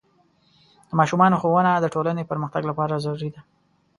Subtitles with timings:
[0.87, 3.41] د ماشومانو ښوونه د ټولنې پرمختګ لپاره ضروري ده.